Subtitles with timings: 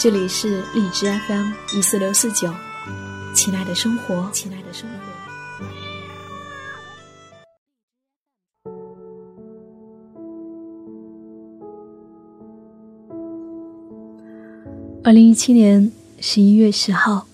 [0.00, 2.48] 这里是荔枝 FM 一四六四九，
[3.34, 4.96] 亲爱的生活，亲爱的生活。
[15.02, 15.90] 二零一七年
[16.20, 17.26] 十一月十号，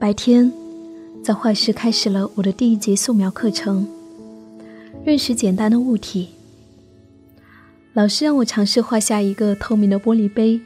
[0.00, 0.52] 白天
[1.22, 3.86] 在画室开始了我的第一节素描课程，
[5.04, 6.30] 认识简单的物体。
[7.96, 10.60] 老师让我尝试画下一个透明的玻璃杯，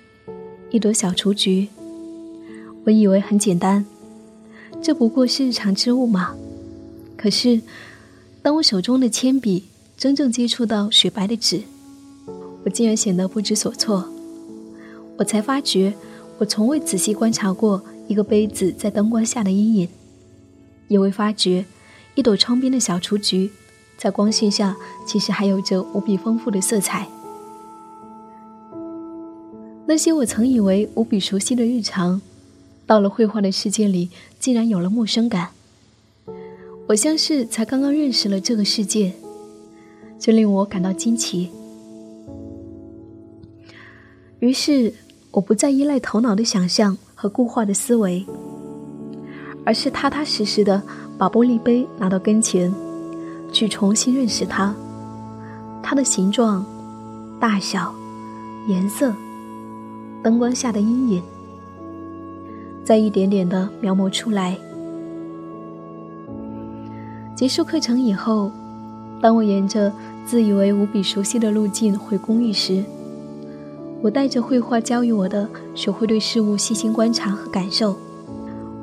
[0.71, 1.69] 一朵小雏菊。
[2.85, 3.87] 我以为很简单，
[4.83, 6.35] 这不过是日常之物嘛。
[7.17, 7.61] 可是，
[8.43, 11.63] 当我手中的铅笔真正接触到雪白的纸，
[12.65, 14.13] 我竟然显得不知所措。
[15.17, 15.95] 我才发觉，
[16.39, 19.89] 我从未仔细观察过一个杯子在灯光下的阴影，
[20.89, 21.65] 也未发觉
[22.17, 23.53] 一朵窗边的小雏菊
[23.97, 27.07] 在光线下其实还有着无比丰富的色彩。
[29.91, 32.23] 那些我曾以为无比熟悉的日常，
[32.87, 35.49] 到了绘画的世界里，竟然有了陌生感。
[36.87, 39.13] 我像是才刚刚认识了这个世界，
[40.17, 41.51] 这令我感到惊奇。
[44.39, 44.95] 于是，
[45.33, 48.25] 我不再依赖头脑的想象和固化的思维，
[49.67, 50.81] 而是踏踏实实的
[51.19, 52.73] 把玻璃杯拿到跟前，
[53.53, 54.73] 去重新认识它，
[55.83, 56.65] 它的形状、
[57.41, 57.93] 大小、
[58.69, 59.13] 颜色。
[60.23, 61.23] 灯光下的阴影，
[62.85, 64.57] 在一点点的描摹出来。
[67.35, 68.51] 结束课程以后，
[69.23, 69.91] 当我沿着
[70.27, 72.85] 自以为无比熟悉的路径回公寓时，
[74.03, 77.97] 我带着绘画教予我的学会对事物细心观察和感受，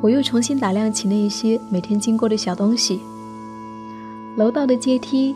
[0.02, 3.00] 我又重新打量起那一些每天经过的小东西：
[4.38, 5.36] 楼道的阶梯、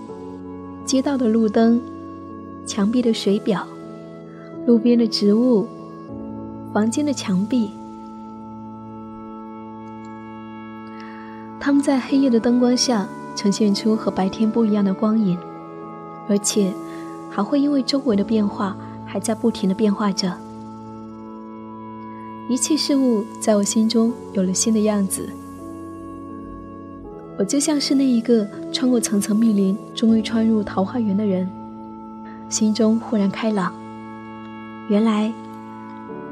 [0.83, 1.79] 街道的路灯、
[2.65, 3.67] 墙壁的水表、
[4.65, 5.67] 路边的植物。
[6.73, 7.71] 房间的墙壁，
[11.59, 13.05] 它们在黑夜的灯光下
[13.35, 15.37] 呈现出和白天不一样的光影，
[16.29, 16.71] 而且
[17.29, 20.33] 还会因为周围的变化，还在不停的变化着。
[22.49, 25.27] 一切事物在我心中有了新的样子，
[27.37, 31.49] 我就像是那一个穿过层层密林，终于穿入桃花源的人，
[32.47, 33.73] 心中豁然开朗。
[34.87, 35.33] 原来。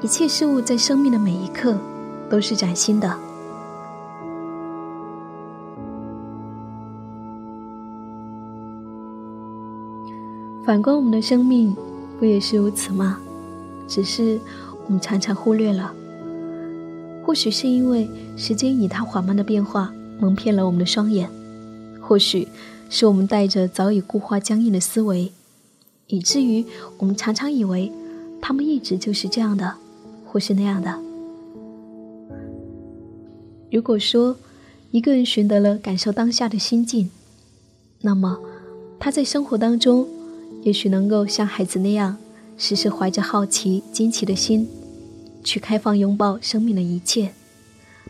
[0.01, 1.77] 一切事物在生命的每一刻
[2.29, 3.17] 都是崭新的。
[10.65, 11.75] 反观我们的生命，
[12.17, 13.19] 不也是如此吗？
[13.87, 14.39] 只是
[14.85, 15.93] 我们常常忽略了。
[17.25, 21.29] 或许是因为时间以它缓慢的变化蒙骗了我们的双眼，
[21.99, 22.47] 或许
[22.89, 25.33] 是我们带着早已固化僵硬的思维，
[26.07, 26.65] 以至于
[26.99, 27.91] 我们常常以为
[28.39, 29.75] 他们一直就是这样的。
[30.29, 30.99] 或是那样的。
[33.71, 34.35] 如果说
[34.91, 37.09] 一个人寻得了感受当下的心境，
[38.01, 38.39] 那么
[38.99, 40.07] 他在生活当中，
[40.61, 42.17] 也许能够像孩子那样，
[42.57, 44.67] 时时怀着好奇、惊奇的心，
[45.43, 47.31] 去开放拥抱生命的一切，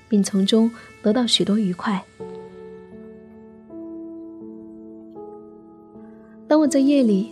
[0.09, 0.69] 并从中
[1.01, 2.03] 得到许多愉快。
[6.47, 7.29] 当我在夜里，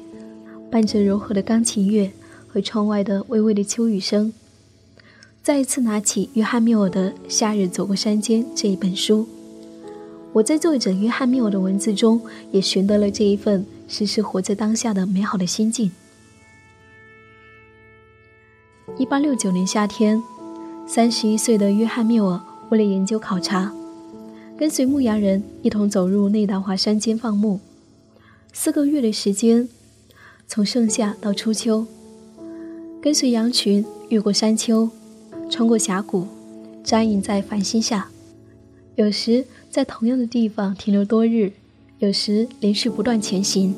[0.69, 2.09] 伴着柔和的钢琴乐
[2.47, 4.31] 和窗外的微微的秋雨声。
[5.47, 9.25] 再一次拿起约翰缪尔的《夏日走过山间》这一本书，
[10.33, 12.19] 我在作者约翰缪尔的文字中
[12.51, 15.89] 也寻得了这一份时时活在当下的美好的心境。
[18.97, 20.21] 一八六九年夏天，
[20.85, 23.73] 三十一岁的约翰缪尔为了研究考察，
[24.57, 27.61] 跟随牧羊人一同走入内达华山间放牧，
[28.51, 29.69] 四个月的时间，
[30.45, 31.85] 从盛夏到初秋，
[33.01, 34.89] 跟随羊群越过山丘。
[35.49, 36.27] 穿过峡谷，
[36.83, 38.09] 扎营在繁星下，
[38.95, 41.51] 有时在同样的地方停留多日，
[41.99, 43.73] 有时连续不断前行。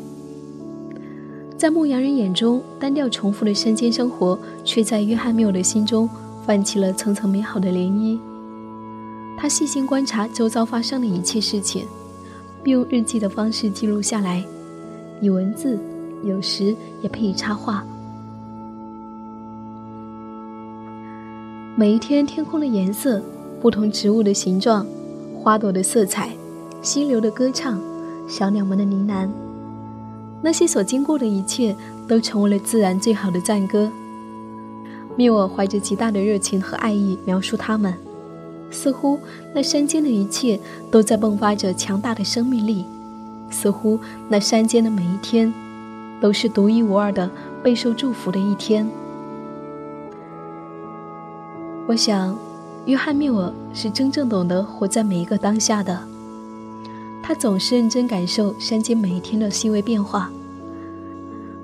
[1.57, 6.09] 在牧羊人眼中，单调重复的山间生活，却在约翰缪的心中
[6.45, 8.17] 泛起了层层美好的涟漪。
[9.37, 11.85] 他细心观察周遭发生的一切事情，
[12.63, 14.43] 并用日记的方式记录下来，
[15.21, 15.77] 以文字，
[16.23, 17.85] 有时也配以插画。
[21.79, 23.21] 每一天天空的颜色，
[23.61, 24.85] 不同植物的形状，
[25.33, 26.29] 花朵的色彩，
[26.81, 27.79] 溪流的歌唱，
[28.27, 29.29] 小鸟们的呢喃，
[30.41, 31.73] 那些所经过的一切，
[32.05, 33.89] 都成为了自然最好的赞歌。
[35.15, 37.93] 缪尔怀着极大的热情和爱意描述它们，
[38.69, 39.17] 似乎
[39.55, 40.59] 那山间的一切
[40.91, 42.83] 都在迸发着强大的生命力，
[43.49, 43.97] 似乎
[44.27, 45.53] 那山间的每一天，
[46.19, 47.31] 都是独一无二的
[47.63, 48.85] 备受祝福的一天。
[51.89, 52.37] 我想，
[52.85, 55.99] 约翰·缪尔是真正懂得活在每一个当下的。
[57.23, 60.29] 他总是认真感受山间每一天的细微变化，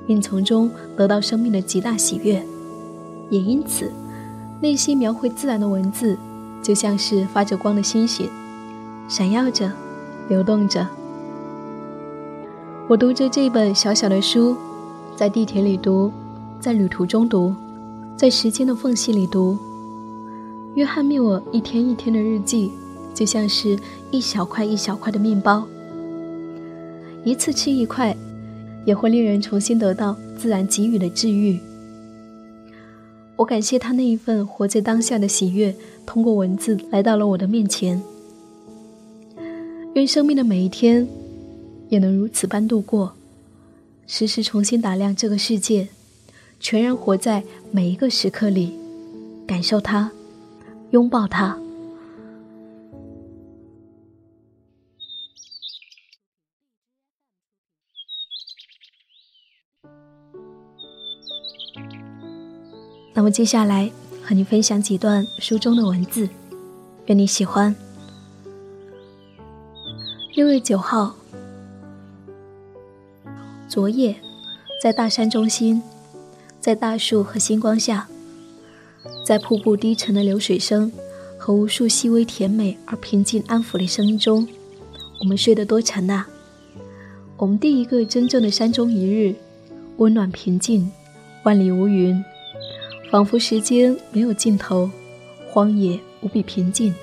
[0.07, 2.44] 并从中得到生命的极大喜悦。
[3.30, 3.92] 也因此，
[4.60, 6.18] 那些描绘自然的文字，
[6.60, 8.28] 就像是发着光的星星，
[9.07, 9.71] 闪耀着，
[10.28, 10.88] 流动着。
[12.88, 14.57] 我读着这本小小的书，
[15.16, 16.12] 在地铁里读，
[16.60, 17.54] 在旅途中读，
[18.18, 19.56] 在时间的缝隙里读。
[20.75, 22.69] 约翰·缪尔一天一天的日记，
[23.13, 23.80] 就像是
[24.12, 25.66] 一小块一小块的面包，
[27.24, 28.16] 一次吃一块，
[28.86, 31.57] 也会令人重新得到自然给予的治愈。
[33.38, 35.74] 我感谢他那一份活在当下的喜悦，
[36.06, 38.01] 通过文字来到了我的面前。
[39.94, 41.07] 愿生命的每一天，
[41.88, 43.13] 也能如此般度过，
[44.07, 45.88] 时时重新打量这个世界，
[46.60, 48.74] 全然活在每一个时刻里，
[49.48, 50.12] 感受它。
[50.92, 51.58] 拥抱他。
[63.14, 63.90] 那么接下来
[64.24, 66.28] 和你分享几段书中的文字，
[67.06, 67.74] 愿你喜欢。
[70.36, 71.16] 六月九号，
[73.70, 74.16] 昨夜，
[74.84, 75.81] 在大山中心，
[76.60, 78.10] 在大树和星光下。
[79.25, 80.92] 在瀑布低沉的流水声
[81.36, 84.48] 和无数细微甜美而平静安抚的声音中，
[85.19, 86.25] 我们睡得多沉呐！
[87.36, 89.33] 我们第一个真正的山中一日，
[89.98, 90.92] 温暖平静，
[91.42, 92.24] 万里无云，
[93.10, 94.92] 仿佛时间没有尽头，
[95.50, 96.94] 荒野无比平静。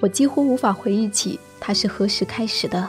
[0.00, 2.86] 我几乎无法回忆起它是何时开始的。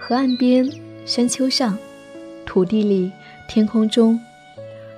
[0.00, 0.68] 河岸边、
[1.04, 1.78] 山丘上、
[2.44, 3.12] 土地里、
[3.48, 4.20] 天空中。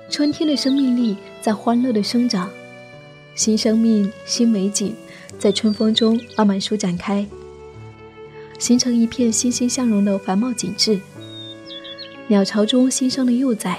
[0.09, 2.49] 春天的生命力在欢乐的生长，
[3.35, 4.95] 新生命、新美景
[5.37, 7.23] 在春风中慢慢舒展开，
[8.57, 10.99] 形成一片欣欣向荣的繁茂景致。
[12.27, 13.77] 鸟巢中新生的幼崽，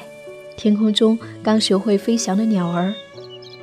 [0.57, 2.95] 天空中刚学会飞翔的鸟儿，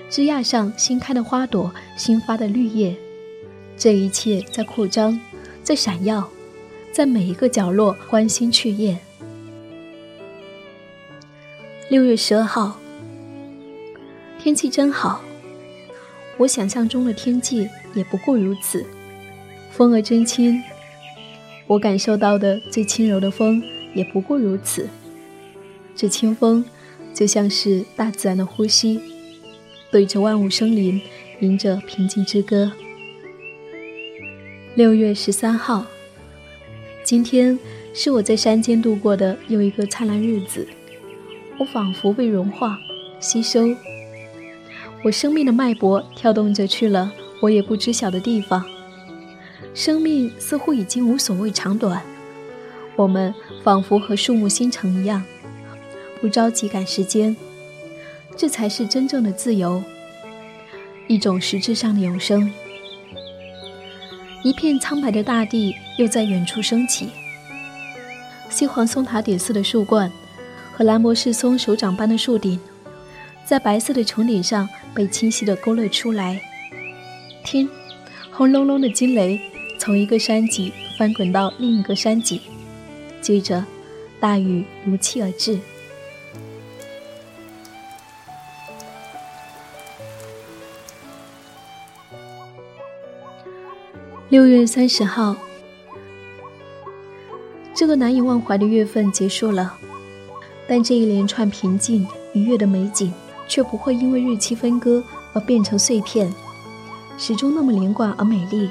[0.10, 2.94] 枝桠上新开的花朵、新发的绿叶，
[3.78, 5.18] 这一切在扩张，
[5.64, 6.30] 在闪耀，
[6.92, 8.98] 在每一个角落欢欣雀跃。
[11.90, 12.78] 六月十二号，
[14.44, 15.24] 天气真好。
[16.36, 18.86] 我想象中的天气也不过如此。
[19.72, 20.62] 风儿真轻，
[21.66, 23.64] 我感受到的最轻柔的风
[23.94, 24.90] 也不过如此。
[25.96, 26.66] 这清风
[27.14, 29.00] 就像是大自然的呼吸，
[29.90, 31.02] 对着万物生灵
[31.40, 32.70] 吟着平静之歌。
[34.76, 35.86] 六月十三号，
[37.06, 37.58] 今天
[37.94, 40.68] 是我在山间度过的又一个灿烂日子。
[41.60, 42.78] 我仿佛被融化、
[43.20, 43.68] 吸收，
[45.04, 47.12] 我生命的脉搏跳动着去了
[47.42, 48.64] 我也不知晓的地方。
[49.74, 52.02] 生命似乎已经无所谓长短，
[52.96, 53.34] 我们
[53.64, 55.24] 仿佛和树木新成一样，
[56.22, 57.36] 不着急赶时间。
[58.36, 59.84] 这才是真正的自由，
[61.08, 62.52] 一种实质上的永生。
[64.44, 67.10] 一片苍白的大地又在远处升起，
[68.48, 70.12] 西黄松塔顶似的树冠。
[70.78, 72.60] 和蓝博士松手掌般的树顶，
[73.44, 76.40] 在白色的穹顶上被清晰地勾勒出来。
[77.44, 77.68] 听，
[78.32, 79.42] 轰隆隆的惊雷
[79.80, 82.44] 从一个山脊翻滚到另一个山脊，
[83.20, 83.66] 接着
[84.20, 85.58] 大雨如期而至。
[94.30, 95.36] 六月三十号，
[97.74, 99.76] 这个难以忘怀的月份结束了。
[100.68, 103.14] 但这一连串平静愉悦的美景，
[103.48, 106.32] 却不会因为日期分割而变成碎片，
[107.18, 108.70] 始终那么连贯而美丽。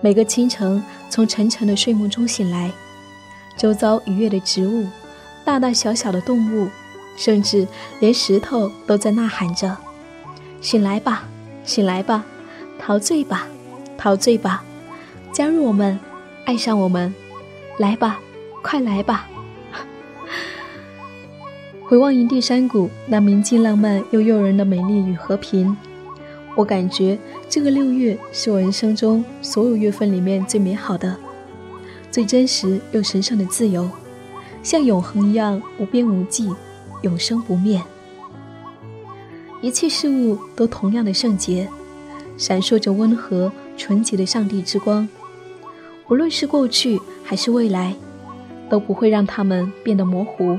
[0.00, 2.70] 每个清晨从沉沉的睡梦中醒来，
[3.56, 4.86] 周遭愉悦的植物、
[5.44, 6.68] 大大小小的动物，
[7.16, 7.66] 甚至
[8.00, 9.76] 连石头都在呐喊着
[10.60, 11.24] ：“醒来吧，
[11.64, 12.24] 醒来吧，
[12.78, 13.48] 陶醉吧，
[13.96, 14.62] 陶醉吧，
[15.32, 15.98] 加入我们，
[16.44, 17.12] 爱上我们，
[17.78, 18.20] 来吧，
[18.62, 19.26] 快来吧！”
[21.86, 25.76] 回望营地山谷，那明净浪漫又诱人的美丽与和平，
[26.56, 31.14] 我感觉这个六月是我人生中所有月份里面最美好的、
[32.10, 33.86] 最真实又神圣的自由，
[34.62, 36.50] 像永恒一样无边无际、
[37.02, 37.82] 永生不灭。
[39.60, 41.68] 一切事物都同样的圣洁，
[42.38, 45.06] 闪烁着温和纯洁的上帝之光，
[46.08, 47.94] 无论是过去还是未来，
[48.70, 50.58] 都不会让它们变得模糊。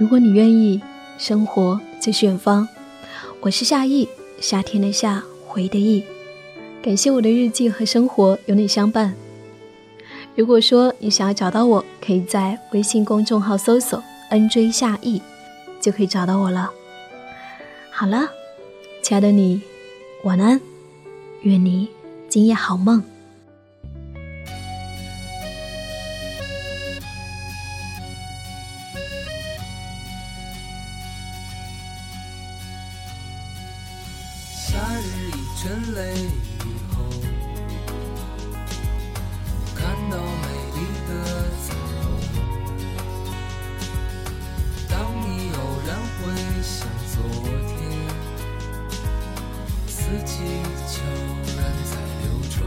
[0.00, 0.80] 如果你愿意，
[1.18, 2.66] 生活就是远方。
[3.42, 4.08] 我是夏意，
[4.40, 6.02] 夏天的夏，回的意。
[6.82, 9.14] 感谢我的日记和生活有你相伴。
[10.34, 15.20] 如果说你想要找到我，可以在微信公众号搜索 “nj 夏意”，
[15.82, 16.70] 就可以找到我了。
[17.92, 18.26] 好了，
[19.02, 19.60] 亲爱的你，
[20.24, 20.58] 晚安，
[21.42, 21.86] 愿你
[22.26, 23.04] 今夜好梦。
[35.56, 36.14] 沉泪
[36.64, 36.96] 以后，
[39.76, 41.10] 看到美丽的
[41.60, 41.68] 彩
[42.00, 42.04] 虹。
[44.88, 45.56] 当你偶
[45.86, 46.18] 然回
[46.62, 47.14] 想昨
[47.68, 47.70] 天，
[49.86, 49.94] 四
[50.24, 50.32] 季
[50.88, 50.92] 悄
[51.56, 52.58] 然在流转。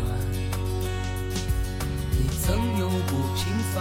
[2.12, 2.16] 你
[2.46, 2.46] 曾
[2.78, 3.42] 有不平
[3.74, 3.76] 凡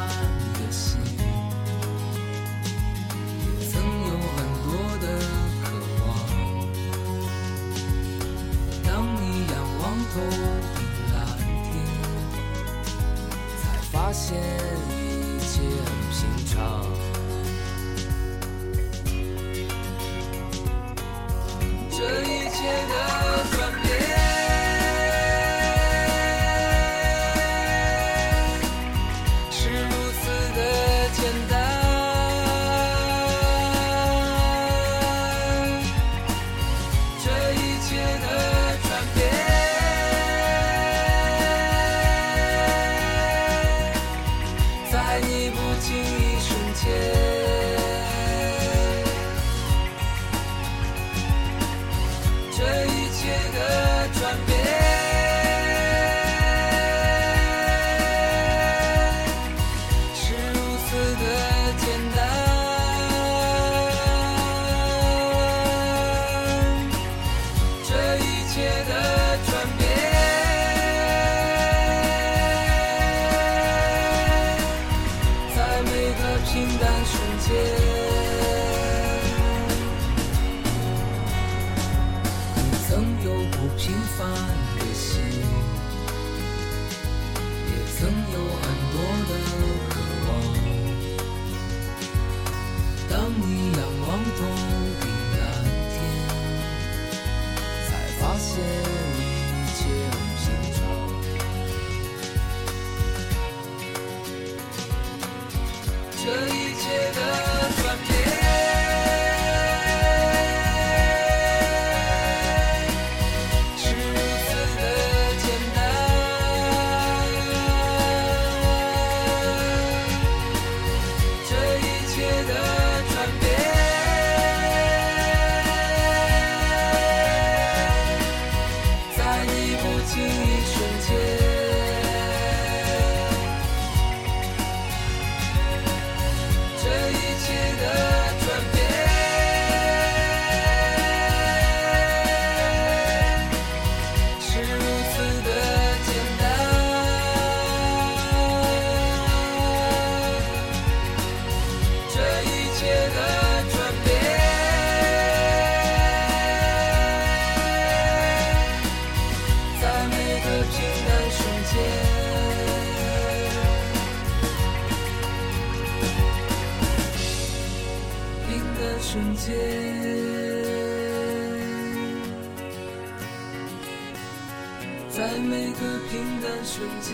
[175.15, 177.13] 在每个平淡瞬间，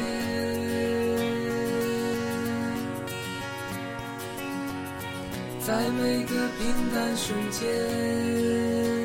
[5.61, 6.62] 在每个平
[6.95, 8.98] 淡瞬间。